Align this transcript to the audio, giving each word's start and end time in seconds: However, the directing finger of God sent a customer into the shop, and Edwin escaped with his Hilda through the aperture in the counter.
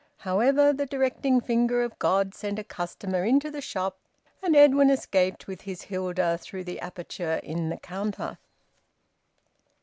However, 0.17 0.73
the 0.73 0.87
directing 0.87 1.41
finger 1.41 1.83
of 1.83 1.99
God 1.99 2.33
sent 2.33 2.57
a 2.57 2.63
customer 2.63 3.23
into 3.23 3.51
the 3.51 3.61
shop, 3.61 3.99
and 4.41 4.55
Edwin 4.55 4.89
escaped 4.89 5.45
with 5.45 5.61
his 5.61 5.83
Hilda 5.83 6.39
through 6.39 6.63
the 6.63 6.79
aperture 6.79 7.35
in 7.43 7.69
the 7.69 7.77
counter. 7.77 8.39